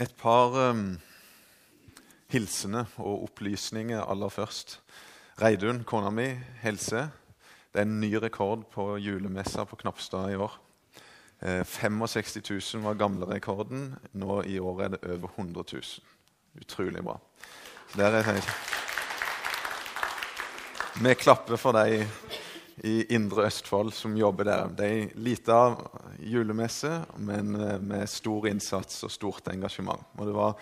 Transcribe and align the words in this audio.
Et 0.00 0.12
par 0.16 0.54
um, 0.70 0.98
hilsener 2.32 2.88
og 2.96 3.26
opplysninger 3.26 4.00
aller 4.00 4.32
først. 4.32 4.78
Reidun, 5.40 5.82
kona 5.84 6.10
mi, 6.10 6.30
helse. 6.62 7.08
Det 7.72 7.80
er 7.80 7.88
en 7.88 8.00
ny 8.00 8.14
rekord 8.20 8.64
på 8.72 8.96
julemessa 9.00 9.64
på 9.68 9.76
Knapstad 9.80 10.32
i 10.32 10.38
år. 10.40 10.56
Eh, 11.42 11.64
65 11.64 12.40
000 12.74 12.84
var 12.84 12.94
gamle 12.94 13.26
rekorden. 13.26 13.94
Nå 14.12 14.42
i 14.42 14.58
år 14.58 14.82
er 14.82 14.88
det 14.94 15.04
over 15.04 15.28
100 15.36 15.64
000. 15.72 15.82
Utrolig 16.60 17.04
bra. 17.04 17.18
Der 17.96 18.04
er 18.20 18.40
Vi 21.02 21.14
klapper 21.14 21.56
for 21.56 21.72
de 21.72 22.08
i 22.82 23.14
Indre 23.14 23.46
Østfold 23.46 23.92
som 23.94 24.16
jobber 24.18 24.48
der. 24.48 24.72
Det 24.74 24.86
er 24.86 24.96
ei 24.96 25.22
lita 25.22 25.58
julemesse, 26.18 26.90
men 27.22 27.54
eh, 27.54 27.78
med 27.78 28.10
stor 28.10 28.48
innsats 28.50 29.04
og 29.06 29.12
stort 29.14 29.52
engasjement. 29.52 30.02
Og 30.18 30.26
det 30.26 30.34
var 30.34 30.56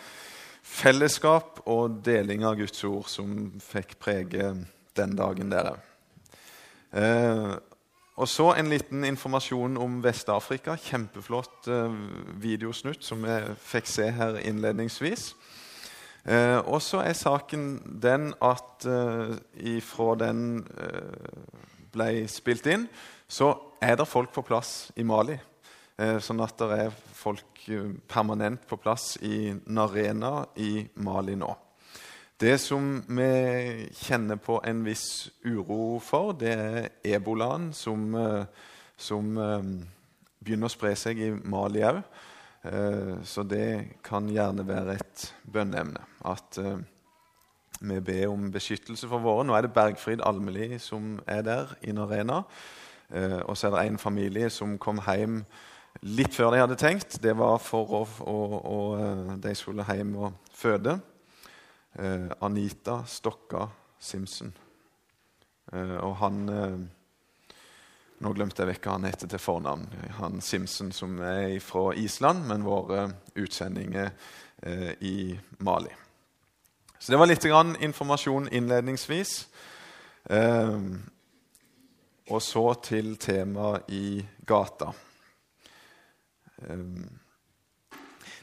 fellesskap 0.63 1.63
og 1.67 2.03
deling 2.05 2.45
av 2.45 2.59
Guds 2.61 2.85
ord 2.85 3.09
som 3.09 3.55
fikk 3.65 3.97
prege 4.03 4.53
den 4.97 5.17
dagen 5.17 5.53
der 5.53 5.73
òg. 5.73 5.89
Eh, 7.01 7.57
og 8.21 8.29
så 8.29 8.51
en 8.53 8.69
liten 8.69 9.05
informasjon 9.09 9.79
om 9.81 10.03
Vest-Afrika. 10.05 10.75
Kjempeflott 10.77 11.71
eh, 11.73 11.95
videosnutt 12.43 13.05
som 13.07 13.25
vi 13.25 13.39
fikk 13.65 13.89
se 13.89 14.11
her 14.13 14.37
innledningsvis. 14.45 15.31
Eh, 16.29 16.59
og 16.69 16.83
så 16.85 17.01
er 17.01 17.17
saken 17.17 17.79
den 18.03 18.35
at 18.45 18.85
eh, 18.85 19.39
ifra 19.73 20.13
den 20.21 20.67
eh, 20.77 21.80
ble 21.93 22.27
spilt 22.31 22.67
inn, 22.71 22.87
så 23.31 23.53
er 23.81 23.97
det 23.97 24.09
folk 24.11 24.33
på 24.35 24.45
plass 24.47 24.91
i 24.99 25.05
Mali. 25.07 25.39
Eh, 26.01 26.17
sånn 26.23 26.41
at 26.41 26.57
det 26.61 26.77
er 26.87 26.95
folk 27.17 27.65
eh, 27.69 27.91
permanent 28.09 28.63
på 28.69 28.79
plass 28.81 29.19
i 29.27 29.51
Narena 29.69 30.47
i 30.57 30.87
Mali 31.05 31.37
nå. 31.37 31.51
Det 32.41 32.55
som 32.63 33.03
vi 33.05 33.89
kjenner 34.01 34.41
på 34.41 34.63
en 34.65 34.81
viss 34.87 35.29
uro 35.45 35.99
for, 36.01 36.33
det 36.41 36.55
er 36.57 36.89
ebolaen 37.19 37.69
som, 37.77 38.07
eh, 38.17 38.65
som 38.97 39.29
begynner 40.41 40.71
å 40.71 40.73
spre 40.73 40.95
seg 40.97 41.21
i 41.21 41.31
Mali 41.37 41.85
òg. 41.85 42.01
Så 43.25 43.41
det 43.49 44.01
kan 44.05 44.27
gjerne 44.29 44.67
være 44.69 44.99
et 45.01 45.23
bønneemne. 45.49 46.03
At 46.29 46.59
vi 47.81 48.01
ber 48.01 48.29
om 48.29 48.51
beskyttelse 48.53 49.09
for 49.09 49.23
våre. 49.25 49.45
Nå 49.47 49.55
er 49.57 49.65
det 49.65 49.73
Bergfrid 49.73 50.21
Almeli 50.27 50.79
som 50.83 51.17
er 51.27 51.43
der 51.47 51.75
i 51.81 51.95
Narena. 51.97 52.43
Eh, 53.11 53.41
og 53.41 53.57
så 53.57 53.69
er 53.69 53.75
det 53.75 53.85
en 53.89 53.99
familie 53.99 54.51
som 54.53 54.77
kom 54.79 55.01
hjem 55.07 55.41
litt 56.07 56.37
før 56.37 56.53
de 56.53 56.61
hadde 56.63 56.79
tenkt. 56.79 57.19
Det 57.23 57.33
var 57.39 57.59
for 57.65 57.95
å, 57.97 58.03
å, 58.29 58.37
å 58.61 58.81
eh, 59.01 59.33
de 59.43 59.55
skulle 59.57 59.87
hjem 59.89 60.13
og 60.21 60.53
føde. 60.55 60.99
Eh, 61.97 62.29
Anita 62.45 63.01
Stokka 63.09 63.69
Simpson. 63.99 64.53
Og 65.71 66.15
han 66.19 66.39
Nå 68.21 68.31
glemte 68.35 68.65
jeg 68.65 68.73
vekk 68.73 68.89
hva 68.89 68.97
han 68.97 69.07
heter 69.07 69.31
til 69.31 69.41
fornavn. 69.41 69.85
Han 70.19 70.43
Simpson 70.43 70.91
som 70.93 71.15
er 71.23 71.55
fra 71.63 71.93
Island, 71.95 72.43
men 72.51 72.67
våre 72.67 73.07
utsendinger 73.39 74.11
i 75.07 75.15
Mali. 75.63 75.95
Så 77.01 77.13
det 77.13 77.19
var 77.19 77.31
litt 77.31 77.45
informasjon 77.49 78.51
innledningsvis. 78.53 79.49
Eh, 80.29 80.81
og 82.29 82.43
så 82.45 82.65
til 82.85 83.15
temaet 83.17 83.89
i 83.89 84.21
gata. 84.45 84.91
Eh, 86.61 86.83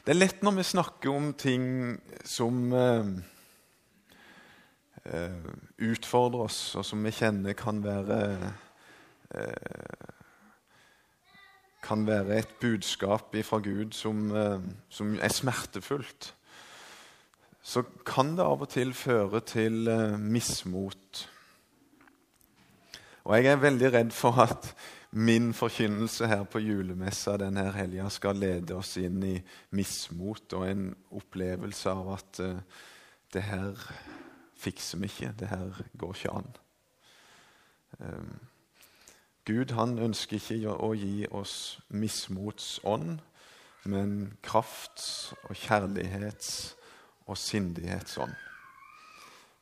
det 0.02 0.10
er 0.10 0.18
lett 0.18 0.42
når 0.42 0.56
vi 0.56 0.64
snakker 0.66 1.12
om 1.12 1.28
ting 1.38 1.68
som 2.26 2.72
eh, 2.74 3.12
eh 5.06 5.46
utfordrer 5.78 6.48
oss, 6.48 6.74
og 6.74 6.84
som 6.84 7.04
vi 7.04 7.12
kjenner 7.14 7.54
kan 7.54 7.78
være 7.84 8.18
eh, 9.34 10.14
Kan 11.82 12.06
være 12.06 12.38
et 12.38 12.58
budskap 12.60 13.36
fra 13.44 13.58
Gud 13.58 13.94
som, 13.94 14.32
eh, 14.34 14.60
som 14.90 15.14
er 15.22 15.30
smertefullt 15.30 16.34
så 17.62 17.82
kan 18.06 18.36
det 18.36 18.46
av 18.46 18.62
og 18.64 18.70
til 18.72 18.94
føre 18.96 19.40
til 19.44 19.88
uh, 19.90 20.18
mismot. 20.20 21.24
Og 23.28 23.34
jeg 23.36 23.50
er 23.52 23.60
veldig 23.60 23.90
redd 23.92 24.14
for 24.16 24.40
at 24.40 24.70
min 25.10 25.52
forkynnelse 25.56 26.28
her 26.28 26.44
på 26.48 26.60
julemessa 26.60 27.36
denne 27.40 27.66
helga 27.72 28.08
skal 28.12 28.40
lede 28.40 28.76
oss 28.76 28.96
inn 29.00 29.22
i 29.24 29.34
mismot 29.76 30.52
og 30.56 30.68
en 30.68 30.86
opplevelse 31.16 31.92
av 31.92 32.12
at 32.16 32.40
uh, 32.44 32.84
det 33.32 33.44
her 33.44 33.88
fikser 34.58 34.98
vi 34.98 35.10
ikke, 35.10 35.34
det 35.38 35.50
her 35.50 35.82
går 35.98 36.14
ikke 36.14 36.36
an. 36.40 36.48
Um, 37.98 38.38
Gud 39.48 39.72
han 39.72 39.98
ønsker 39.98 40.36
ikke 40.36 40.72
å 40.72 40.90
gi 40.96 41.26
oss 41.32 41.78
mismotsånd, 41.88 43.20
men 43.88 44.18
krafts- 44.44 45.32
og 45.44 45.56
kjærlighets- 45.56 46.77
og 47.28 47.38
sindighetsånd. 47.38 48.34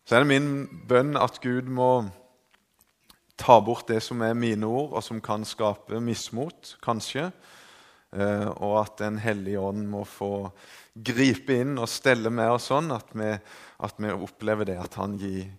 Så 0.07 0.15
er 0.15 0.23
det 0.23 0.31
min 0.31 0.51
bønn 0.87 1.17
at 1.19 1.41
Gud 1.43 1.67
må 1.67 2.07
ta 3.37 3.59
bort 3.61 3.89
det 3.91 4.01
som 4.07 4.23
er 4.25 4.39
mine 4.39 4.67
ord, 4.67 4.95
og 4.97 5.05
som 5.05 5.21
kan 5.21 5.45
skape 5.45 6.01
mismot, 6.01 6.77
kanskje. 6.85 7.29
Eh, 8.15 8.49
og 8.63 8.81
at 8.85 8.99
Den 9.03 9.19
hellige 9.19 9.61
ånd 9.61 9.87
må 9.91 10.05
få 10.07 10.49
gripe 10.95 11.59
inn 11.61 11.77
og 11.77 11.91
stelle 11.91 12.31
med 12.33 12.55
oss 12.55 12.71
sånn 12.71 12.89
at 12.95 13.11
vi, 13.13 13.35
at 13.85 13.99
vi 14.01 14.13
opplever 14.15 14.71
det 14.71 14.79
at 14.81 14.95
han 14.97 15.19
gir 15.21 15.51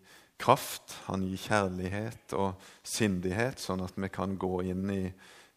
kraft, 0.41 0.95
han 1.05 1.25
gir 1.27 1.41
kjærlighet 1.43 2.33
og 2.37 2.55
sindighet, 2.85 3.59
sånn 3.61 3.83
at 3.85 3.97
vi 3.97 4.09
kan 4.13 4.37
gå 4.39 4.63
inn 4.71 4.89
i, 4.93 5.03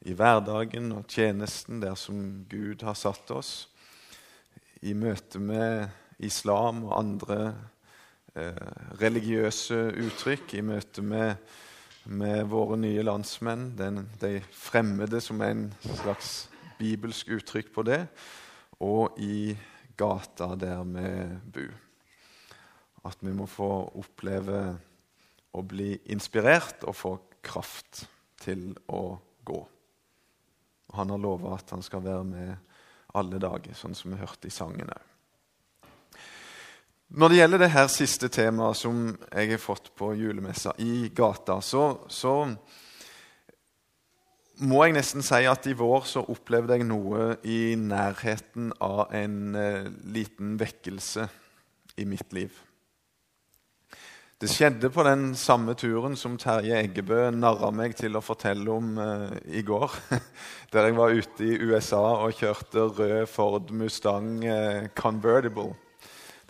i 0.04 0.16
hverdagen 0.16 0.90
og 0.96 1.08
tjenesten 1.08 1.80
der 1.80 1.96
som 1.96 2.44
Gud 2.50 2.84
har 2.84 2.98
satt 2.98 3.30
oss. 3.32 3.68
I 4.82 4.94
møte 4.96 5.40
med 5.40 5.88
islam 6.26 6.84
og 6.88 6.96
andre 6.98 7.38
eh, 8.34 8.70
religiøse 9.00 9.78
uttrykk 10.04 10.54
i 10.58 10.64
møte 10.64 11.02
med, 11.02 11.34
med 12.04 12.44
våre 12.50 12.78
nye 12.80 13.04
landsmenn, 13.06 13.70
den, 13.78 14.04
de 14.20 14.38
fremmede 14.52 15.20
som 15.24 15.40
er 15.44 15.54
en 15.54 15.66
slags 16.02 16.48
bibelsk 16.80 17.32
uttrykk 17.36 17.72
på 17.74 17.84
det, 17.88 18.04
og 18.80 19.18
i 19.20 19.52
gata 20.00 20.54
der 20.56 20.84
vi 20.88 21.08
bor. 21.54 21.74
At 23.08 23.20
vi 23.24 23.32
må 23.32 23.46
få 23.48 23.70
oppleve 23.96 24.60
å 25.56 25.62
bli 25.66 25.94
inspirert 26.12 26.84
og 26.88 26.96
få 26.96 27.12
kraft 27.42 28.04
til 28.40 28.70
å 28.92 29.18
gå. 29.44 29.60
Han 30.96 31.12
har 31.14 31.22
lova 31.22 31.54
at 31.56 31.72
han 31.74 31.84
skal 31.84 32.04
være 32.04 32.26
med 32.28 32.76
alle 33.16 33.40
dager, 33.42 33.74
sånn 33.74 33.96
som 33.96 34.12
vi 34.12 34.20
hørte 34.20 34.50
i 34.50 34.54
sangen 34.54 34.92
òg. 34.92 35.09
Når 37.10 37.28
det 37.32 37.38
gjelder 37.40 37.58
det 37.64 37.72
her 37.74 37.88
siste 37.90 38.28
temaet 38.30 38.78
som 38.78 38.98
jeg 39.32 39.50
har 39.50 39.58
fått 39.58 39.88
på 39.98 40.12
julemessa, 40.14 40.76
i 40.78 41.08
gata, 41.10 41.56
så, 41.58 42.04
så, 42.06 42.34
må 44.62 44.84
jeg 44.84 44.94
nesten 44.94 45.24
si 45.26 45.40
at 45.48 45.66
i 45.66 45.74
vår 45.74 46.06
så 46.06 46.22
opplevde 46.30 46.76
jeg 46.78 46.86
noe 46.86 47.32
i 47.42 47.74
nærheten 47.80 48.70
av 48.84 49.10
en 49.16 49.56
eh, 49.58 49.88
liten 50.14 50.54
vekkelse 50.60 51.26
i 51.98 52.06
mitt 52.06 52.30
liv. 52.36 52.52
Det 54.40 54.52
skjedde 54.52 54.92
på 54.94 55.02
den 55.04 55.32
samme 55.36 55.74
turen 55.74 56.14
som 56.16 56.38
Terje 56.38 56.78
Eggebø 56.78 57.26
narra 57.34 57.72
meg 57.74 57.98
til 57.98 58.14
å 58.14 58.22
fortelle 58.22 58.70
om 58.70 58.94
eh, 59.02 59.38
i 59.58 59.66
går. 59.66 59.98
Der 60.70 60.92
jeg 60.92 61.00
var 61.00 61.18
ute 61.18 61.50
i 61.50 61.58
USA 61.58 62.06
og 62.22 62.38
kjørte 62.38 62.86
rød 62.86 63.26
Ford 63.34 63.74
Mustang 63.74 64.44
eh, 64.46 64.92
Convertible. 64.94 65.72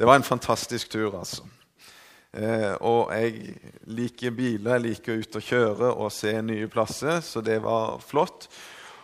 Det 0.00 0.06
var 0.08 0.16
en 0.16 0.24
fantastisk 0.24 0.88
tur, 0.88 1.12
altså. 1.12 1.42
Eh, 2.32 2.72
og 2.80 3.10
jeg 3.12 3.50
liker 3.92 4.32
biler, 4.32 4.78
jeg 4.78 4.84
liker 4.86 5.12
å 5.12 5.20
ut 5.20 5.36
og 5.36 5.44
kjøre 5.44 5.90
og 5.92 6.08
se 6.14 6.32
nye 6.40 6.70
plasser, 6.72 7.18
så 7.20 7.42
det 7.44 7.58
var 7.60 7.98
flott. 8.00 8.46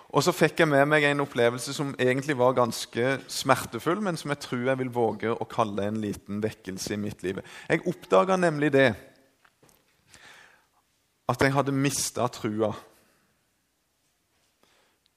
Og 0.08 0.24
så 0.24 0.32
fikk 0.32 0.62
jeg 0.62 0.70
med 0.72 0.88
meg 0.88 1.04
en 1.04 1.20
opplevelse 1.26 1.74
som 1.76 1.92
egentlig 2.00 2.38
var 2.40 2.56
ganske 2.56 3.18
smertefull, 3.28 4.00
men 4.00 4.16
som 4.16 4.32
jeg 4.32 4.40
tror 4.46 4.70
jeg 4.70 4.80
vil 4.80 4.94
våge 4.94 5.36
å 5.36 5.48
kalle 5.50 5.84
en 5.84 6.00
liten 6.00 6.40
vekkelse 6.40 6.96
i 6.96 7.00
mitt 7.04 7.20
liv. 7.26 7.44
Jeg 7.68 7.84
oppdaga 7.92 8.40
nemlig 8.40 8.72
det 8.72 8.88
at 11.28 11.44
jeg 11.44 11.56
hadde 11.58 11.76
mista 11.76 12.24
trua 12.32 12.72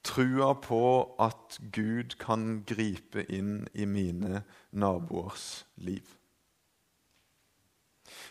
trua 0.04 0.54
på 0.54 1.16
at 1.20 1.60
Gud 1.74 2.16
kan 2.22 2.62
gripe 2.68 3.26
inn 3.32 3.68
i 3.74 3.86
mine 3.86 4.44
naboers 4.72 5.66
liv. 5.84 6.06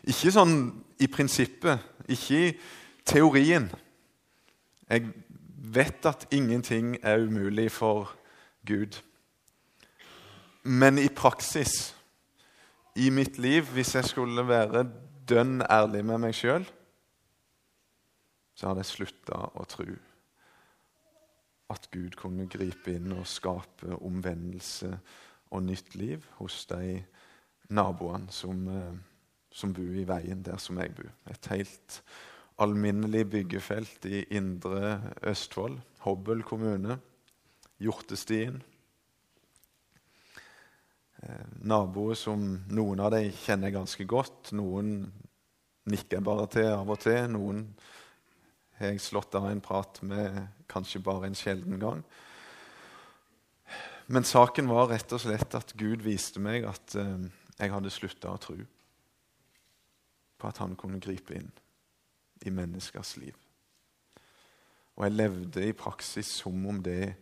Ikke 0.09 0.33
sånn 0.33 0.57
i 1.03 1.09
prinsippet, 1.11 1.83
ikke 2.09 2.39
i 2.39 2.53
teorien. 3.09 3.69
Jeg 4.89 5.11
vet 5.75 6.09
at 6.09 6.27
ingenting 6.33 6.97
er 7.03 7.27
umulig 7.27 7.71
for 7.75 8.15
Gud. 8.67 9.01
Men 10.63 10.99
i 10.99 11.09
praksis, 11.09 11.95
i 12.97 13.11
mitt 13.15 13.39
liv, 13.39 13.69
hvis 13.75 13.95
jeg 13.95 14.09
skulle 14.09 14.47
være 14.49 14.87
dønn 15.29 15.63
ærlig 15.63 16.05
med 16.09 16.25
meg 16.25 16.37
sjøl, 16.37 16.67
så 18.59 18.71
hadde 18.71 18.83
jeg 18.83 18.91
slutta 18.91 19.45
å 19.55 19.67
tro 19.71 19.93
at 21.69 21.91
Gud 21.93 22.17
kunne 22.17 22.49
gripe 22.51 22.95
inn 22.97 23.13
og 23.17 23.27
skape 23.29 23.99
omvendelse 23.99 24.93
og 25.53 25.65
nytt 25.65 25.95
liv 25.97 26.25
hos 26.39 26.63
de 26.71 27.03
naboene 27.75 28.33
som, 28.33 28.65
eh, 28.69 28.97
som 29.51 29.73
bor 29.77 30.01
i 30.01 30.07
veien 30.09 30.43
der 30.43 30.57
som 30.57 30.81
jeg 30.81 30.95
bor. 30.97 31.11
Et 31.31 31.47
helt 31.53 32.03
alminnelig 32.59 33.31
byggefelt 33.31 34.07
i 34.09 34.25
indre 34.35 35.15
Østfold. 35.23 35.79
Hobøl 36.05 36.43
kommune. 36.43 36.99
Hjortestien. 37.79 38.63
Eh, 41.23 41.47
naboer 41.63 42.15
som 42.15 42.65
Noen 42.71 43.01
av 43.01 43.13
dem 43.15 43.31
kjenner 43.33 43.75
ganske 43.75 44.05
godt. 44.07 44.53
Noen 44.53 45.13
nikker 45.89 46.21
bare 46.25 46.47
til 46.51 46.73
av 46.73 46.91
og 46.91 47.01
til. 47.03 47.29
Noen 47.31 47.65
har 48.79 48.93
jeg 48.93 49.03
slått 49.03 49.35
av 49.39 49.49
en 49.51 49.63
prat 49.63 50.01
med 50.07 50.41
kanskje 50.71 51.03
bare 51.03 51.29
en 51.29 51.39
sjelden 51.39 51.81
gang. 51.83 52.03
Men 54.09 54.25
saken 54.25 54.71
var 54.71 54.89
rett 54.93 55.13
og 55.13 55.21
slett 55.21 55.57
at 55.59 55.75
Gud 55.77 56.05
viste 56.07 56.41
meg 56.41 56.65
at 56.69 56.95
eh, 56.97 57.27
jeg 57.59 57.73
hadde 57.75 57.93
slutta 57.93 58.33
å 58.33 58.41
tro 58.41 58.57
på 60.39 60.49
at 60.49 60.61
han 60.63 60.77
kunne 60.79 61.03
gripe 61.03 61.35
inn 61.35 61.51
i 62.47 62.53
menneskers 62.55 63.17
liv. 63.19 63.35
Og 64.97 65.05
jeg 65.05 65.17
levde 65.19 65.67
i 65.67 65.77
praksis 65.77 66.31
som 66.41 66.63
om 66.71 66.79
det 66.83 67.17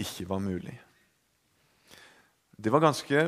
ikke 0.00 0.26
var 0.28 0.40
mulig. 0.42 0.74
Det 2.56 2.72
var 2.72 2.82
ganske 2.84 3.26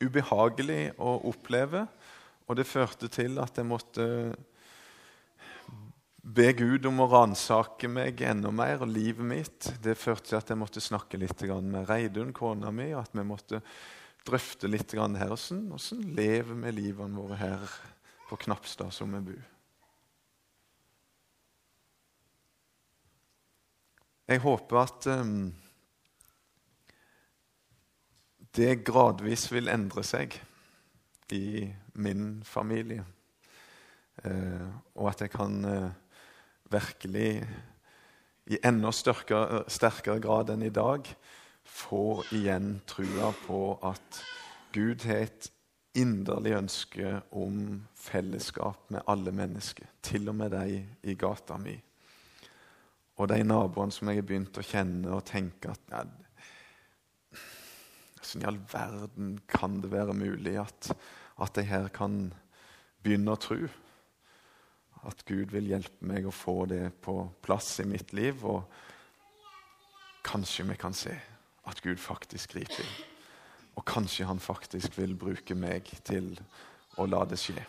ubehagelig 0.00 0.94
å 1.00 1.18
oppleve, 1.28 1.84
og 2.48 2.56
det 2.58 2.68
førte 2.68 3.08
til 3.12 3.38
at 3.40 3.60
jeg 3.60 3.68
måtte 3.68 4.06
be 6.22 6.50
Gud 6.52 6.84
om 6.88 7.00
å 7.00 7.08
ransake 7.10 7.88
meg 7.88 8.20
enda 8.26 8.50
mer 8.52 8.84
og 8.84 8.92
livet 8.92 9.26
mitt. 9.26 9.70
Det 9.82 9.96
førte 9.98 10.30
til 10.30 10.40
at 10.40 10.50
jeg 10.52 10.60
måtte 10.60 10.82
snakke 10.82 11.20
litt 11.20 11.40
med 11.40 11.88
Reidun, 11.88 12.34
kona 12.36 12.70
mi, 12.70 12.90
og 12.94 13.04
at 13.04 13.14
vi 13.16 13.24
måtte 13.24 13.62
drøfte 14.26 14.68
litt 14.68 14.92
her. 14.92 15.32
Hvordan, 15.32 15.70
hvordan 15.70 16.12
lever 16.16 16.60
vi 16.64 16.74
livene 16.76 17.16
våre 17.16 17.40
her 17.40 17.64
på 18.28 18.36
Knapstad 18.36 18.92
som 18.92 19.12
vi 19.16 19.22
bor? 19.30 19.48
Jeg 24.30 24.44
håper 24.44 24.78
at 24.78 25.06
um, 25.10 25.48
det 28.54 28.84
gradvis 28.86 29.48
vil 29.50 29.72
endre 29.72 30.04
seg 30.06 30.36
i 31.34 31.64
min 31.98 32.44
familie. 32.46 33.02
Uh, 34.22 34.68
og 34.94 35.10
at 35.10 35.24
jeg 35.24 35.32
kan 35.34 35.58
uh, 35.64 35.90
virkelig 36.70 37.44
i 38.50 38.58
enda 38.66 38.92
sterkere, 38.94 39.64
sterkere 39.70 40.20
grad 40.22 40.50
enn 40.54 40.64
i 40.66 40.74
dag 40.74 41.08
får 41.66 42.32
igjen 42.34 42.80
trua 42.88 43.32
på 43.46 43.62
at 43.86 44.22
Gud 44.74 45.04
har 45.06 45.26
et 45.26 45.50
inderlig 45.98 46.54
ønske 46.54 47.16
om 47.34 47.82
fellesskap 47.98 48.90
med 48.94 49.06
alle 49.10 49.32
mennesker, 49.34 49.86
til 50.02 50.30
og 50.30 50.36
med 50.38 50.54
de 50.54 50.80
i 51.10 51.16
gata 51.18 51.58
mi. 51.58 51.74
Og 53.20 53.28
de 53.28 53.42
naboene 53.44 53.92
som 53.92 54.08
jeg 54.08 54.22
har 54.22 54.28
begynt 54.28 54.58
å 54.58 54.64
kjenne 54.64 55.12
og 55.12 55.26
tenke 55.28 55.74
at 55.74 55.94
ja, 55.94 56.04
Hvordan 58.20 58.42
i 58.42 58.46
all 58.46 58.58
verden 58.70 59.28
kan 59.48 59.78
det 59.82 59.88
være 59.90 60.14
mulig 60.14 60.52
at, 60.60 60.90
at 61.40 61.54
de 61.56 61.64
her 61.66 61.88
kan 61.90 62.28
begynne 63.02 63.32
å 63.32 63.40
tro? 63.40 63.64
At 65.08 65.24
Gud 65.24 65.52
vil 65.54 65.70
hjelpe 65.70 66.06
meg 66.06 66.26
å 66.28 66.34
få 66.34 66.64
det 66.68 66.90
på 67.04 67.22
plass 67.44 67.78
i 67.80 67.86
mitt 67.88 68.12
liv. 68.16 68.44
Og 68.44 68.64
kanskje 70.26 70.66
vi 70.68 70.76
kan 70.80 70.96
se 70.96 71.14
at 71.70 71.80
Gud 71.84 72.00
faktisk 72.02 72.56
griper 72.56 72.84
inn. 72.84 72.96
Og 73.78 73.86
kanskje 73.88 74.28
han 74.28 74.42
faktisk 74.42 74.98
vil 74.98 75.14
bruke 75.16 75.56
meg 75.56 75.88
til 76.04 76.34
å 77.00 77.06
la 77.08 77.22
det 77.28 77.38
skje. 77.40 77.62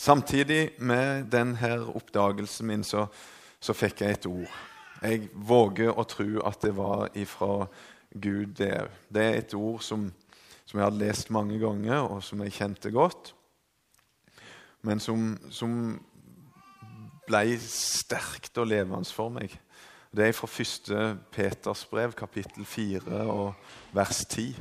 Samtidig 0.00 0.78
med 0.82 1.28
denne 1.32 1.76
oppdagelsen 1.92 2.66
min 2.68 2.84
så, 2.86 3.06
så 3.60 3.76
fikk 3.76 4.02
jeg 4.02 4.16
et 4.16 4.28
ord. 4.30 4.56
Jeg 5.04 5.28
våger 5.34 5.92
å 5.92 6.06
tro 6.08 6.40
at 6.46 6.64
det 6.64 6.72
var 6.76 7.10
ifra 7.18 7.66
Gud, 8.14 8.54
det 8.56 8.72
òg. 8.78 8.98
Det 9.10 9.24
er 9.24 9.40
et 9.42 9.54
ord 9.58 9.82
som, 9.84 10.06
som 10.64 10.78
jeg 10.78 10.86
hadde 10.86 11.02
lest 11.02 11.32
mange 11.34 11.58
ganger, 11.60 12.06
og 12.08 12.22
som 12.24 12.40
jeg 12.44 12.56
kjente 12.56 12.94
godt 12.94 13.34
men 14.84 15.00
som, 15.00 15.32
som 15.50 15.72
ble 17.24 17.56
sterkt 17.64 18.58
og 18.60 18.68
levende 18.68 19.08
for 19.08 19.32
meg. 19.32 19.54
Det 20.14 20.28
er 20.28 20.36
fra 20.36 20.46
1. 20.46 20.92
Peters 21.34 21.82
brev, 21.90 22.12
kapittel 22.14 22.66
4 22.68 23.24
og 23.32 23.54
vers 23.96 24.20
10. 24.28 24.52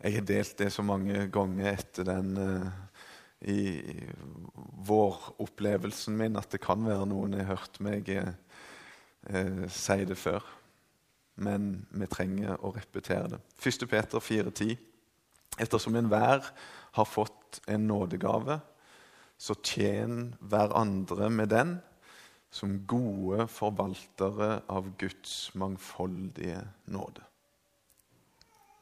Jeg 0.00 0.14
har 0.14 0.28
delt 0.28 0.54
det 0.60 0.70
så 0.72 0.84
mange 0.86 1.26
ganger 1.32 1.72
etter 1.72 2.06
den 2.08 2.36
uh, 2.38 2.68
i 3.40 3.82
våropplevelsen 4.86 6.16
min 6.16 6.38
at 6.40 6.52
det 6.52 6.60
kan 6.62 6.84
være 6.86 7.08
noen 7.08 7.34
har 7.40 7.50
hørt 7.50 7.80
meg 7.84 8.08
uh, 8.14 9.66
si 9.68 9.98
det 10.08 10.16
før. 10.20 10.44
Men 11.40 11.86
vi 11.90 12.08
trenger 12.08 12.60
å 12.60 12.72
repetere 12.76 13.34
det. 13.34 13.42
1. 13.64 13.88
Peter 13.90 14.22
4,10. 14.22 14.76
Ettersom 15.60 15.96
enhver 15.98 16.44
har 16.96 17.06
fått 17.08 17.60
en 17.66 17.86
nådegave, 17.88 18.60
så 19.40 19.54
tjen 19.64 20.34
hverandre 20.40 21.30
med 21.32 21.48
den 21.52 21.78
som 22.50 22.80
gode 22.86 23.46
forvaltere 23.48 24.60
av 24.68 24.90
Guds 24.98 25.54
mangfoldige 25.54 26.60
nåde. 26.90 27.22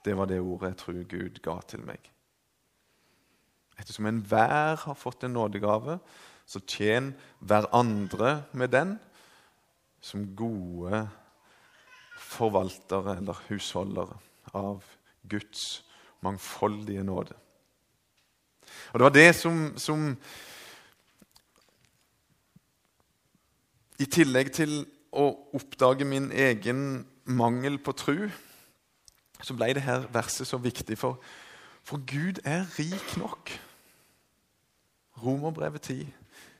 Det 0.04 0.14
var 0.16 0.30
det 0.30 0.40
ordet 0.40 0.72
jeg 0.72 0.80
tror 0.82 1.02
Gud 1.10 1.42
ga 1.44 1.58
til 1.68 1.84
meg. 1.84 2.00
Ettersom 3.78 4.08
enhver 4.10 4.80
har 4.82 4.96
fått 4.98 5.26
en 5.26 5.36
nådegave, 5.36 5.98
så 6.48 6.62
tjen 6.64 7.12
hverandre 7.44 8.42
med 8.56 8.72
den 8.72 8.96
som 10.00 10.24
gode 10.38 11.04
forvaltere 12.18 13.18
eller 13.20 13.44
husholdere 13.48 14.16
av 14.56 14.86
Guds 15.28 15.84
mangfoldige 16.24 17.04
nåde. 17.04 17.36
Og 18.92 18.98
Det 18.98 19.04
var 19.04 19.14
det 19.14 19.34
som, 19.36 19.78
som 19.78 20.16
I 23.98 24.06
tillegg 24.06 24.52
til 24.54 24.84
å 25.12 25.28
oppdage 25.56 26.06
min 26.06 26.30
egen 26.32 27.06
mangel 27.24 27.78
på 27.82 27.92
tru, 27.98 28.28
så 29.42 29.54
ble 29.54 29.72
det 29.74 29.84
her 29.86 30.06
verset 30.14 30.48
så 30.48 30.58
viktig. 30.62 30.98
For, 30.98 31.18
for 31.86 32.02
Gud 32.06 32.40
er 32.44 32.66
rik 32.78 33.16
nok. 33.18 33.52
Romerbrevet 35.22 35.82
10. 35.82 36.06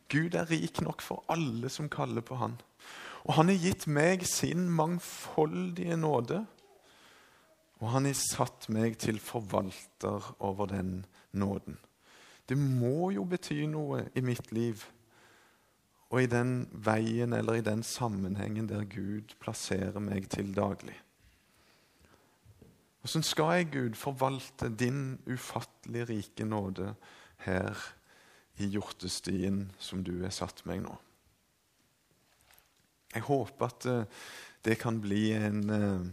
Gud 0.08 0.34
er 0.34 0.50
rik 0.50 0.80
nok 0.82 1.02
for 1.04 1.24
alle 1.30 1.70
som 1.70 1.90
kaller 1.92 2.24
på 2.26 2.38
Han. 2.40 2.56
Og 3.28 3.34
han 3.36 3.50
har 3.50 3.60
gitt 3.60 3.86
meg 3.90 4.24
sin 4.26 4.68
mangfoldige 4.72 5.98
nåde. 6.00 6.44
Og 7.78 7.90
han 7.92 8.08
har 8.08 8.16
satt 8.16 8.68
meg 8.72 8.96
til 8.98 9.20
forvalter 9.22 10.32
over 10.38 10.70
den 10.70 11.04
nåden. 11.32 11.76
Det 12.48 12.56
må 12.58 13.10
jo 13.12 13.26
bety 13.28 13.66
noe 13.68 14.06
i 14.16 14.22
mitt 14.24 14.52
liv 14.56 14.84
og 16.08 16.22
i 16.22 16.30
den 16.30 16.62
veien 16.72 17.34
eller 17.36 17.58
i 17.58 17.64
den 17.64 17.82
sammenhengen 17.84 18.68
der 18.70 18.86
Gud 18.88 19.34
plasserer 19.42 20.00
meg 20.00 20.30
til 20.32 20.54
daglig. 20.56 20.96
Hvordan 23.02 23.24
skal 23.24 23.52
jeg, 23.54 23.68
Gud, 23.72 23.94
forvalte 23.94 24.70
din 24.72 25.18
ufattelig 25.28 26.08
rike 26.08 26.44
nåde 26.44 26.94
her 27.44 27.76
i 28.58 28.66
hjortestien 28.72 29.66
som 29.78 30.00
du 30.04 30.22
har 30.22 30.32
satt 30.34 30.64
meg 30.66 30.82
nå? 30.84 30.96
Jeg 33.14 33.24
håper 33.28 33.68
at 33.68 33.86
eh, 33.88 34.24
det 34.64 34.76
kan 34.80 34.98
bli 35.00 35.30
en 35.36 35.60
eh, 35.72 36.08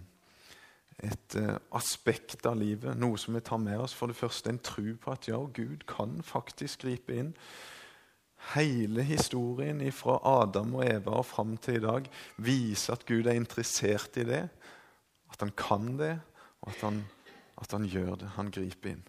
et 1.04 1.36
uh, 1.36 1.58
aspekt 1.75 2.46
av 2.48 2.56
livet, 2.60 2.96
noe 2.98 3.20
som 3.20 3.36
vi 3.36 3.44
tar 3.44 3.60
med 3.62 3.80
oss. 3.84 3.96
For 3.96 4.12
det 4.12 4.18
første 4.18 4.52
en 4.52 4.62
tro 4.64 4.94
på 5.02 5.12
at 5.12 5.28
ja, 5.28 5.40
Gud 5.44 5.84
kan 5.90 6.22
faktisk 6.24 6.86
gripe 6.86 7.16
inn. 7.16 7.34
Hele 8.54 9.04
historien 9.04 9.82
fra 9.96 10.20
Adam 10.44 10.75
og 10.78 10.86
Eva 10.86 11.18
og 11.20 11.25
fram 11.25 11.56
til 11.58 11.80
i 11.80 11.84
dag 11.84 12.08
viser 12.46 12.94
at 12.94 13.06
Gud 13.10 13.25
er 13.25 13.40
interessert 13.40 14.20
i 14.22 14.28
det. 14.28 14.44
At 15.34 15.42
han 15.42 15.52
kan 15.58 15.96
det, 16.00 16.14
og 16.62 16.72
at 16.72 16.86
han, 16.86 17.02
at 17.62 17.74
han 17.74 17.88
gjør 17.90 18.16
det. 18.22 18.32
Han 18.38 18.54
griper 18.54 18.94
inn. 18.94 19.04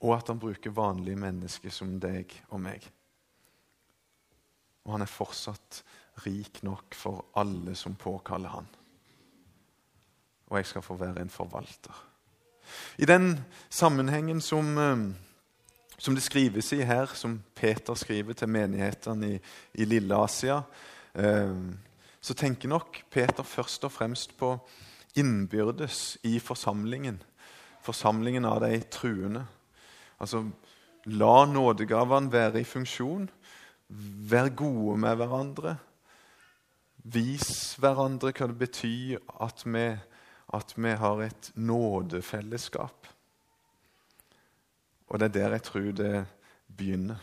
Og 0.00 0.16
at 0.16 0.32
han 0.32 0.40
bruker 0.40 0.72
vanlige 0.72 1.20
mennesker 1.20 1.74
som 1.74 1.98
deg 2.00 2.32
og 2.48 2.62
meg. 2.64 2.86
Og 4.88 4.96
han 4.96 5.04
er 5.04 5.12
fortsatt 5.12 5.82
rik 6.24 6.62
nok 6.66 6.96
for 6.96 7.28
alle 7.38 7.76
som 7.76 7.94
påkaller 8.00 8.56
han. 8.56 8.68
Og 10.50 10.58
jeg 10.58 10.66
skal 10.66 10.82
få 10.82 10.96
være 10.98 11.22
en 11.22 11.30
forvalter. 11.30 12.06
I 12.98 13.06
den 13.06 13.44
sammenhengen 13.70 14.40
som, 14.40 14.78
eh, 14.78 15.14
som 15.98 16.14
det 16.14 16.22
skrives 16.22 16.72
i 16.72 16.82
her, 16.82 17.06
som 17.06 17.42
Peter 17.54 17.94
skriver 17.94 18.32
til 18.32 18.48
menighetene 18.48 19.34
i, 19.34 19.40
i 19.74 19.84
Lille 19.84 20.14
Asia, 20.14 20.62
eh, 21.14 21.56
så 22.20 22.34
tenker 22.34 22.68
nok 22.68 23.02
Peter 23.10 23.42
først 23.42 23.84
og 23.84 23.92
fremst 23.92 24.36
på 24.38 24.58
innbyrdes 25.16 26.18
i 26.22 26.38
forsamlingen. 26.38 27.22
Forsamlingen 27.82 28.44
av 28.44 28.60
de 28.60 28.80
truende. 28.92 29.46
Altså, 30.20 30.44
la 31.04 31.44
nådegavene 31.46 32.32
være 32.32 32.60
i 32.60 32.64
funksjon. 32.64 33.30
Vær 34.30 34.48
gode 34.48 34.98
med 35.00 35.16
hverandre. 35.16 35.76
Vis 37.04 37.76
hverandre 37.80 38.34
hva 38.36 38.50
det 38.50 38.58
betyr 38.58 39.18
at 39.40 39.64
vi 39.64 39.86
at 40.54 40.74
vi 40.76 40.92
har 40.98 41.22
et 41.22 41.50
nådefellesskap. 41.54 43.08
Og 45.10 45.18
det 45.18 45.30
er 45.30 45.34
der 45.34 45.56
jeg 45.56 45.62
tror 45.66 45.90
det 45.96 46.14
begynner. 46.76 47.18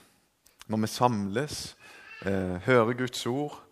Når 0.67 0.77
vi 0.83 0.87
samles, 0.87 1.77
eh, 2.25 2.57
hører 2.67 2.93
Guds 2.93 3.25
ord, 3.25 3.63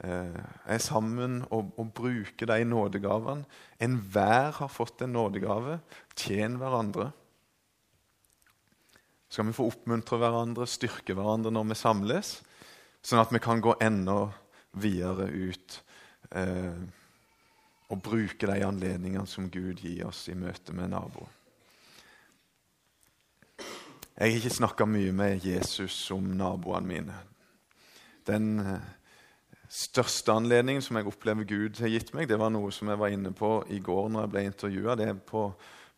eh, 0.00 0.40
er 0.66 0.78
sammen 0.78 1.44
og, 1.50 1.72
og 1.76 1.92
bruker 1.94 2.46
de 2.46 2.64
nådegavene 2.64 3.44
Enhver 3.80 4.52
har 4.52 4.68
fått 4.68 5.02
en 5.02 5.12
nådegave. 5.12 5.80
Tjen 6.16 6.56
hverandre. 6.56 7.12
Skal 9.28 9.46
vi 9.46 9.52
få 9.56 9.66
oppmuntre 9.66 10.18
hverandre, 10.20 10.66
styrke 10.66 11.14
hverandre 11.16 11.50
når 11.50 11.64
vi 11.72 11.74
samles, 11.74 12.42
sånn 13.02 13.18
at 13.18 13.32
vi 13.34 13.40
kan 13.42 13.60
gå 13.60 13.74
enda 13.82 14.28
videre 14.78 15.26
ut. 15.26 15.80
Eh, 16.30 16.84
og 17.92 18.02
bruke 18.02 18.48
de 18.48 18.64
anledningene 18.64 19.26
som 19.28 19.50
Gud 19.52 19.82
gir 19.82 20.06
oss 20.08 20.24
i 20.32 20.36
møte 20.38 20.74
med 20.76 20.92
naboen. 20.94 21.30
Jeg 24.14 24.30
har 24.30 24.36
ikke 24.38 24.56
snakka 24.60 24.86
mye 24.86 25.12
med 25.12 25.42
Jesus 25.42 25.96
om 26.14 26.28
naboene 26.38 26.86
mine. 26.86 27.16
Den 28.24 28.60
eh, 28.62 28.84
største 29.66 30.32
anledningen 30.32 30.84
som 30.86 31.00
jeg 31.00 31.08
opplever 31.10 31.48
Gud 31.50 31.80
har 31.82 31.90
gitt 31.90 32.12
meg, 32.14 32.28
det 32.30 32.38
var 32.38 32.52
noe 32.54 32.70
som 32.72 32.92
jeg 32.92 33.00
var 33.00 33.10
inne 33.10 33.34
på 33.34 33.56
i 33.74 33.80
går 33.82 34.12
når 34.14 34.24
jeg 34.24 34.32
ble 34.32 34.44
intervjua. 34.48 34.94
Det 35.00 35.08
er 35.10 35.18
på, 35.18 35.48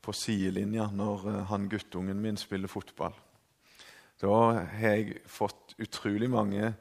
på 0.00 0.16
sidelinja 0.16 0.88
når 0.96 1.28
eh, 1.28 1.42
han 1.52 1.68
guttungen 1.68 2.22
min 2.24 2.40
spiller 2.40 2.72
fotball. 2.72 3.14
Da 4.16 4.32
har 4.32 4.80
jeg 4.80 5.20
fått 5.28 5.76
utrolig 5.76 6.30
mange 6.32 6.72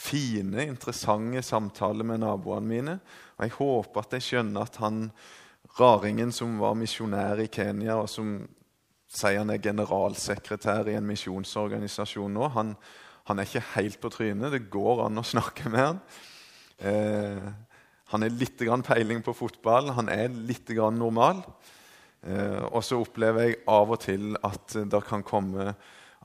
fine, 0.00 0.64
interessante 0.64 1.42
samtaler 1.44 2.06
med 2.06 2.22
naboene 2.22 2.68
mine. 2.68 2.96
Og 3.36 3.44
Jeg 3.44 3.56
håper 3.58 4.00
at 4.00 4.14
de 4.14 4.22
skjønner 4.24 4.64
at 4.64 4.80
han 4.80 5.10
raringen 5.78 6.32
som 6.32 6.58
var 6.60 6.78
misjonær 6.78 7.42
i 7.44 7.50
Kenya, 7.52 7.98
og 8.00 8.08
som 8.10 8.38
sier 9.10 9.40
han 9.42 9.52
er 9.52 9.62
generalsekretær 9.62 10.88
i 10.90 10.96
en 10.98 11.08
misjonsorganisasjon 11.08 12.32
nå, 12.34 12.48
han, 12.54 12.74
han, 13.28 13.38
er 13.38 13.48
ikke 13.48 13.66
helt 13.74 14.00
på 14.02 14.12
trynet. 14.14 14.52
Det 14.54 14.70
går 14.72 15.04
an 15.06 15.20
å 15.20 15.26
snakke 15.26 15.72
med 15.72 15.84
han. 15.84 16.00
Eh, 16.78 17.50
han 18.10 18.24
har 18.24 18.34
litt 18.34 18.62
peiling 18.86 19.22
på 19.22 19.34
fotball, 19.36 19.92
han 19.94 20.08
er 20.10 20.30
litt 20.30 20.70
normal. 20.96 21.42
Eh, 22.22 22.62
og 22.70 22.82
så 22.84 23.00
opplever 23.00 23.46
jeg 23.46 23.60
av 23.70 23.92
og 23.94 24.00
til 24.02 24.34
at 24.44 24.76
det 24.90 25.02
kan 25.06 25.22
komme 25.26 25.74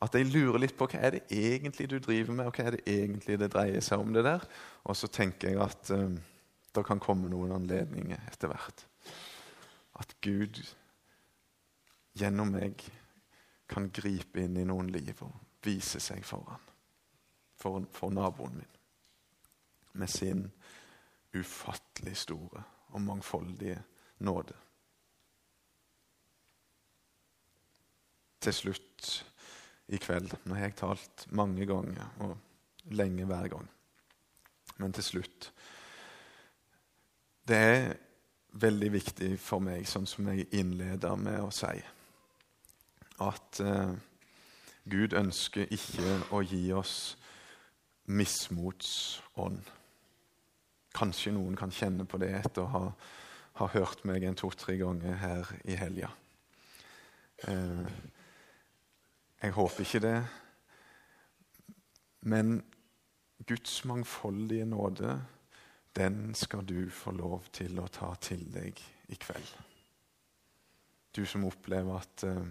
at 0.05 0.15
jeg 0.17 0.29
lurer 0.29 0.62
litt 0.62 0.75
på 0.77 0.88
hva 0.89 1.01
er 1.01 1.17
det 1.17 1.24
egentlig 1.33 1.88
du 1.89 1.97
driver 2.03 2.35
med, 2.35 2.50
og 2.50 2.57
hva 2.57 2.67
er 2.67 2.77
det 2.77 2.83
egentlig 2.91 3.39
det 3.41 3.51
dreier 3.53 3.83
seg 3.83 4.03
om. 4.03 4.13
det 4.13 4.25
der. 4.27 4.43
Og 4.85 4.97
så 4.97 5.09
tenker 5.09 5.50
jeg 5.50 5.62
at 5.63 5.91
um, 5.95 6.19
det 6.75 6.83
kan 6.85 7.01
komme 7.01 7.31
noen 7.31 7.55
anledninger 7.55 8.27
etter 8.29 8.51
hvert. 8.51 8.85
At 9.97 10.15
Gud 10.21 10.62
gjennom 12.19 12.53
meg 12.53 12.83
kan 13.71 13.89
gripe 13.89 14.43
inn 14.43 14.59
i 14.59 14.67
noen 14.67 14.91
liv 14.93 15.24
og 15.25 15.33
vise 15.65 16.00
seg 16.03 16.25
foran. 16.27 16.62
For, 17.57 17.81
for 17.95 18.13
naboen 18.13 18.59
min. 18.59 18.74
Med 19.95 20.12
sin 20.12 20.43
ufattelig 21.35 22.17
store 22.19 22.62
og 22.93 23.01
mangfoldige 23.01 23.79
nåde. 24.27 24.55
Til 28.43 28.53
slutt 28.53 29.07
i 29.88 30.00
kveld. 30.01 30.34
Nå 30.46 30.58
har 30.58 30.70
jeg 30.70 30.77
talt 30.80 31.25
mange 31.36 31.65
ganger, 31.70 32.08
og 32.20 32.38
lenge 32.96 33.25
hver 33.25 33.50
gang. 33.54 33.70
Men 34.77 34.94
til 34.94 35.04
slutt 35.04 35.51
Det 37.48 37.56
er 37.56 37.94
veldig 38.58 38.89
viktig 38.92 39.36
for 39.39 39.62
meg, 39.62 39.86
sånn 39.86 40.08
som 40.10 40.27
jeg 40.32 40.48
innleder 40.56 41.15
med 41.20 41.44
å 41.44 41.51
si, 41.54 41.75
at 43.22 43.60
eh, 43.62 43.92
Gud 44.89 45.13
ønsker 45.13 45.70
ikke 45.75 46.15
å 46.34 46.42
gi 46.42 46.63
oss 46.74 46.96
mismotsånd. 48.10 49.62
Kanskje 50.96 51.36
noen 51.36 51.58
kan 51.60 51.74
kjenne 51.75 52.08
på 52.10 52.18
det 52.22 52.32
etter 52.39 52.63
å 52.63 52.72
ha, 52.74 52.84
ha 53.62 53.70
hørt 53.75 54.06
meg 54.08 54.25
en 54.25 54.38
to-tre 54.39 54.77
ganger 54.82 55.20
her 55.22 55.54
i 55.68 55.77
helga. 55.77 56.10
Eh, 57.46 57.86
jeg 59.42 59.51
håper 59.51 59.86
ikke 59.86 60.01
det. 60.04 60.18
Men 62.22 62.63
Guds 63.48 63.86
mangfoldige 63.86 64.65
nåde, 64.65 65.25
den 65.96 66.36
skal 66.36 66.65
du 66.65 66.89
få 66.89 67.12
lov 67.12 67.46
til 67.54 67.80
å 67.80 67.88
ta 67.88 68.13
til 68.22 68.46
deg 68.54 68.80
i 69.08 69.18
kveld. 69.22 69.51
Du 71.15 71.24
som 71.25 71.46
opplever 71.48 72.00
at 72.00 72.25
uh, 72.27 72.42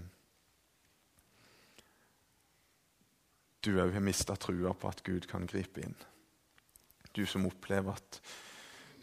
du 3.64 3.75
òg 3.81 3.93
har 3.97 4.05
mista 4.05 4.37
trua 4.37 4.73
på 4.76 4.88
at 4.88 5.03
Gud 5.05 5.26
kan 5.29 5.47
gripe 5.49 5.83
inn. 5.83 5.97
Du 7.17 7.25
som 7.26 7.47
opplever 7.49 7.97
at 7.97 8.21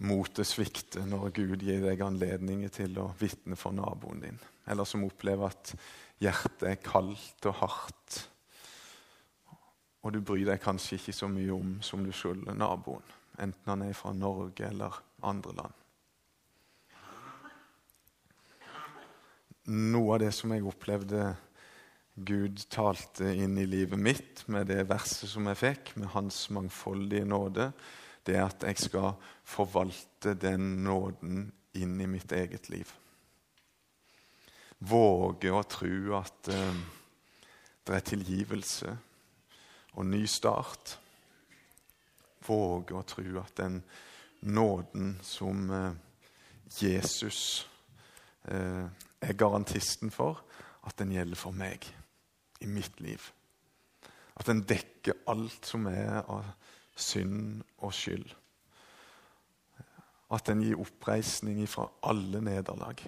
motet 0.02 0.50
svikter 0.50 1.06
når 1.06 1.30
Gud 1.36 1.64
gir 1.64 1.84
deg 1.84 2.02
anledninger 2.04 2.72
til 2.74 2.98
å 3.02 3.12
vitne 3.20 3.58
for 3.60 3.76
naboen 3.76 4.24
din. 4.24 4.40
Eller 4.70 4.88
som 4.88 5.06
opplever 5.06 5.52
at 5.52 5.74
hjertet 6.22 6.68
er 6.70 6.82
kaldt 6.82 7.50
og 7.50 7.58
hardt. 7.62 8.22
Og 10.02 10.16
du 10.16 10.22
bryr 10.26 10.48
deg 10.50 10.64
kanskje 10.64 10.98
ikke 10.98 11.14
så 11.14 11.30
mye 11.30 11.54
om 11.54 11.76
som 11.86 12.02
du 12.06 12.10
skylder 12.16 12.58
naboen, 12.58 13.06
enten 13.38 13.70
han 13.70 13.86
er 13.86 13.94
fra 13.98 14.14
Norge 14.18 14.66
eller 14.66 14.98
andre 15.22 15.54
land. 15.60 15.78
Noe 19.72 20.16
av 20.16 20.24
det 20.24 20.32
som 20.34 20.52
jeg 20.56 20.66
opplevde 20.66 21.36
Gud 22.18 22.64
talte 22.74 23.30
inn 23.30 23.54
i 23.62 23.68
livet 23.70 24.00
mitt 24.02 24.42
med 24.52 24.68
det 24.68 24.82
verset 24.90 25.30
som 25.32 25.46
jeg 25.48 25.60
fikk, 25.62 25.94
med 26.02 26.10
Hans 26.16 26.48
mangfoldige 26.52 27.28
nåde, 27.30 27.70
det 28.28 28.38
er 28.38 28.46
at 28.46 28.64
jeg 28.68 28.78
skal 28.88 29.14
forvalte 29.44 30.36
den 30.38 30.84
nåden 30.86 31.48
inn 31.78 32.02
i 32.02 32.10
mitt 32.10 32.32
eget 32.36 32.70
liv 32.70 32.90
våge 34.82 35.52
å 35.54 35.62
tro 35.70 36.16
at 36.18 36.50
eh, 36.52 36.80
det 37.86 37.98
er 37.98 38.06
tilgivelse 38.06 38.94
og 39.98 40.08
ny 40.08 40.24
start. 40.30 40.96
Våge 42.46 42.98
å 42.98 43.06
tro 43.06 43.28
at 43.42 43.54
den 43.60 43.82
nåden 44.50 45.14
som 45.26 45.70
eh, 45.76 45.92
Jesus 46.82 47.68
eh, 48.50 48.88
er 49.22 49.38
garantisten 49.38 50.14
for, 50.14 50.42
at 50.82 50.98
den 50.98 51.14
gjelder 51.14 51.38
for 51.38 51.54
meg 51.54 51.86
i 52.62 52.70
mitt 52.70 52.98
liv. 53.04 53.22
At 54.34 54.48
den 54.50 54.64
dekker 54.66 55.28
alt 55.30 55.68
som 55.68 55.86
er 55.92 56.24
av 56.24 56.48
synd 56.96 57.64
og 57.80 57.94
skyld. 57.96 58.28
At 60.32 60.48
den 60.48 60.64
gir 60.64 60.80
oppreisning 60.80 61.64
fra 61.70 61.90
alle 62.08 62.42
nederlag. 62.44 63.04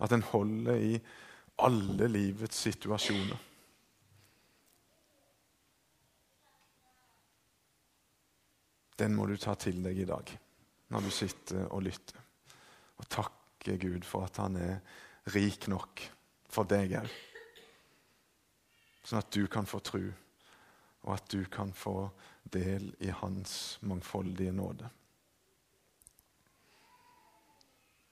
At 0.00 0.12
den 0.12 0.22
holder 0.22 0.76
i 0.76 0.98
alle 1.58 2.08
livets 2.08 2.58
situasjoner. 2.66 3.38
Den 8.96 9.16
må 9.16 9.26
du 9.28 9.36
ta 9.36 9.54
til 9.60 9.82
deg 9.84 9.98
i 10.00 10.08
dag 10.08 10.36
når 10.92 11.02
du 11.02 11.10
sitter 11.10 11.66
og 11.66 11.82
lytter. 11.82 12.20
Og 12.96 13.08
takke 13.12 13.76
Gud 13.80 14.06
for 14.06 14.24
at 14.24 14.38
han 14.40 14.56
er 14.56 14.78
rik 15.34 15.66
nok 15.68 16.04
for 16.48 16.68
deg 16.68 16.94
òg. 17.00 17.10
Sånn 19.06 19.20
at 19.20 19.30
du 19.34 19.44
kan 19.50 19.68
få 19.68 19.80
tro, 19.86 20.00
og 21.06 21.10
at 21.14 21.28
du 21.30 21.44
kan 21.50 21.70
få 21.76 22.08
del 22.52 22.90
i 23.00 23.10
hans 23.10 23.78
mangfoldige 23.80 24.52
nåde. 24.52 24.88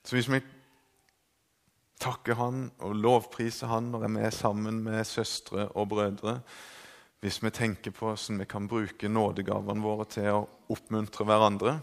Så 0.04 0.16
hvis 0.16 0.28
vi 0.28 0.40
takker 2.00 2.36
Han 2.36 2.68
og 2.84 2.94
lovpriser 2.98 3.70
Han 3.72 3.90
når 3.92 4.06
vi 4.08 4.22
er 4.26 4.34
sammen 4.34 4.82
med 4.84 5.04
søstre 5.08 5.68
og 5.72 5.88
brødre. 5.88 6.40
Hvis 7.24 7.40
vi 7.42 7.50
tenker 7.50 7.90
på 7.90 8.10
hvordan 8.10 8.42
vi 8.42 8.44
kan 8.44 8.68
bruke 8.68 9.08
nådegavene 9.08 9.84
våre 9.84 10.04
til 10.12 10.28
å 10.34 10.44
oppmuntre 10.74 11.24
hverandre, 11.24 11.78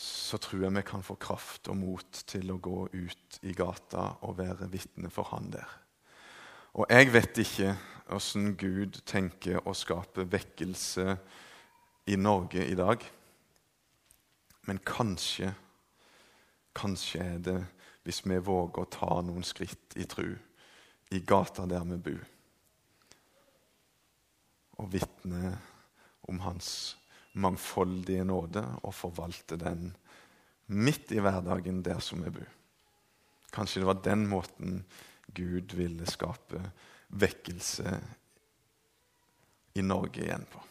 så 0.00 0.38
tror 0.38 0.62
jeg 0.62 0.76
vi 0.76 0.86
kan 0.86 1.02
få 1.02 1.16
kraft 1.20 1.68
og 1.68 1.80
mot 1.80 2.22
til 2.30 2.52
å 2.54 2.60
gå 2.62 2.84
ut 2.92 3.40
i 3.42 3.52
gata 3.56 4.12
og 4.22 4.38
være 4.38 4.70
vitne 4.70 5.10
for 5.10 5.26
Han 5.34 5.50
der. 5.50 5.66
Og 6.78 6.86
jeg 6.90 7.10
vet 7.10 7.40
ikke 7.42 7.72
åssen 8.14 8.52
Gud 8.58 9.00
tenker 9.08 9.58
å 9.66 9.74
skape 9.74 10.26
vekkelse 10.30 11.16
i 12.10 12.18
Norge 12.18 12.62
i 12.66 12.76
dag. 12.78 13.02
Men 14.68 14.78
kanskje, 14.86 15.50
kanskje 16.76 17.24
er 17.24 17.42
det 17.42 17.58
hvis 18.06 18.22
vi 18.24 18.38
våger 18.38 18.84
å 18.84 18.90
ta 18.90 19.18
noen 19.24 19.44
skritt 19.46 19.98
i 19.98 20.06
tru 20.08 20.30
i 21.10 21.20
gata 21.26 21.66
der 21.66 21.82
vi 21.88 21.98
bor, 22.06 22.20
og 24.78 24.92
vitne 24.92 25.56
om 26.30 26.38
Hans 26.44 26.70
mangfoldige 27.34 28.24
nåde 28.26 28.62
og 28.86 28.94
forvalte 28.94 29.58
den 29.58 29.90
midt 30.70 31.10
i 31.12 31.20
hverdagen 31.22 31.82
der 31.82 31.98
som 32.02 32.22
vi 32.24 32.32
bor. 32.38 32.48
Kanskje 33.50 33.82
det 33.82 33.90
var 33.90 34.02
den 34.06 34.28
måten 34.30 34.84
Gud 35.34 35.74
ville 35.76 36.06
skape 36.06 36.62
vekkelse 37.08 37.94
i 39.74 39.82
Norge 39.82 40.24
igjen 40.24 40.46
på. 40.50 40.62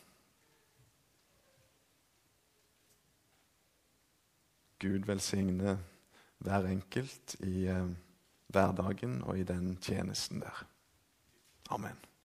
Gud 4.80 5.08
velsigne 5.08 5.78
hver 6.40 6.70
enkelt 6.72 7.36
i 7.44 7.66
eh, 7.68 7.90
hverdagen 8.48 9.20
og 9.28 9.40
i 9.40 9.48
den 9.48 9.74
tjenesten 9.84 10.40
der. 10.44 10.64
Amen. 11.70 12.09